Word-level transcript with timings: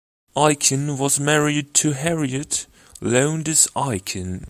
Aiken 0.35 0.97
was 0.97 1.19
married 1.19 1.75
to 1.75 1.91
Harriet 1.91 2.65
Lowndes 3.01 3.67
Aiken. 3.77 4.39